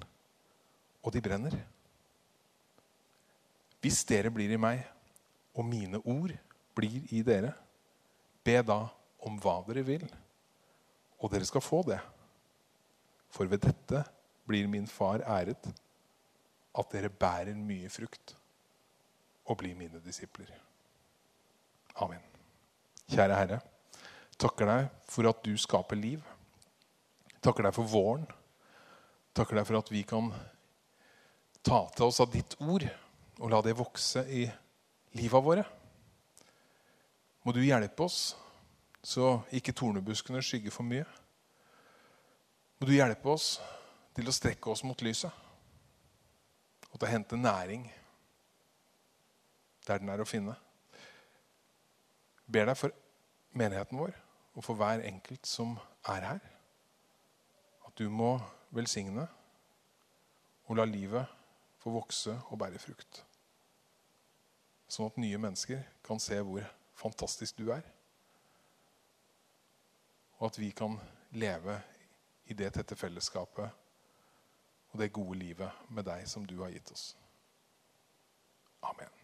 og 1.04 1.14
de 1.16 1.24
brenner. 1.24 1.58
Hvis 3.80 4.04
dere 4.08 4.32
blir 4.34 4.52
i 4.52 4.60
meg, 4.60 4.82
og 5.56 5.66
mine 5.68 6.00
ord 6.04 6.34
blir 6.76 7.04
i 7.16 7.22
dere, 7.26 7.54
be 8.44 8.58
da 8.64 8.82
om 9.28 9.38
hva 9.42 9.60
dere 9.68 9.84
vil, 9.88 10.06
og 11.20 11.32
dere 11.32 11.48
skal 11.48 11.64
få 11.64 11.82
det. 11.88 12.00
For 13.32 13.50
ved 13.50 13.64
dette 13.64 14.04
blir 14.48 14.68
min 14.72 14.88
far 14.88 15.24
æret, 15.28 15.70
at 16.80 16.92
dere 16.94 17.12
bærer 17.12 17.58
mye 17.58 17.90
frukt 17.92 18.36
og 19.50 19.58
blir 19.60 19.76
mine 19.76 20.00
disipler. 20.06 20.52
Amen. 22.00 22.22
Kjære 23.10 23.36
Herre, 23.36 23.60
takker 24.40 24.70
deg 24.70 24.90
for 25.10 25.28
at 25.30 25.42
du 25.44 25.56
skaper 25.58 25.98
liv. 25.98 26.22
Takker 27.42 27.66
deg 27.66 27.76
for 27.76 27.90
våren. 27.90 28.28
Takker 29.36 29.60
deg 29.60 29.68
for 29.68 29.80
at 29.80 29.92
vi 29.92 30.04
kan 30.08 30.30
ta 31.66 31.82
til 31.96 32.08
oss 32.08 32.22
av 32.24 32.32
ditt 32.34 32.56
ord 32.62 32.86
og 33.40 33.52
la 33.52 33.62
det 33.64 33.78
vokse 33.78 34.26
i 34.28 34.44
livet 35.18 35.44
våre. 35.44 35.64
Må 37.44 37.56
du 37.56 37.62
hjelpe 37.64 38.04
oss 38.04 38.36
så 39.04 39.40
ikke 39.56 39.74
tornebuskene 39.74 40.42
skygger 40.44 40.74
for 40.76 40.84
mye. 40.84 41.06
Må 42.80 42.88
du 42.88 42.96
hjelpe 42.96 43.32
oss 43.32 43.54
til 44.16 44.28
å 44.28 44.36
strekke 44.36 44.72
oss 44.72 44.84
mot 44.84 45.00
lyset 45.06 45.32
og 46.90 46.98
til 46.98 47.08
å 47.08 47.12
hente 47.12 47.40
næring 47.40 47.86
der 49.88 50.02
den 50.02 50.12
er 50.12 50.22
å 50.22 50.28
finne. 50.28 50.56
Ber 52.50 52.68
deg 52.70 52.78
for 52.78 52.94
menigheten 53.58 54.00
vår 54.00 54.14
og 54.58 54.66
for 54.66 54.78
hver 54.78 55.06
enkelt 55.08 55.48
som 55.48 55.78
er 56.12 56.26
her. 56.28 56.44
At 57.88 57.96
du 57.98 58.10
må 58.12 58.36
velsigne 58.76 59.26
og 60.68 60.78
la 60.78 60.86
livet 60.86 61.26
få 61.80 61.94
vokse 61.96 62.36
og 62.50 62.60
bære 62.62 62.82
frukt. 62.82 63.24
Sånn 64.90 65.12
at 65.12 65.20
nye 65.22 65.38
mennesker 65.38 65.84
kan 66.06 66.22
se 66.22 66.40
hvor 66.42 66.66
fantastisk 66.98 67.60
du 67.62 67.70
er. 67.76 67.86
Og 70.40 70.50
at 70.50 70.58
vi 70.60 70.72
kan 70.76 70.98
leve 71.38 71.78
i 72.50 72.58
det 72.58 72.72
tette 72.74 72.98
fellesskapet 72.98 73.70
og 74.90 75.00
det 75.00 75.12
gode 75.14 75.38
livet 75.38 75.90
med 75.94 76.08
deg 76.10 76.26
som 76.28 76.48
du 76.50 76.58
har 76.64 76.74
gitt 76.74 76.90
oss. 76.96 77.12
Amen. 78.82 79.19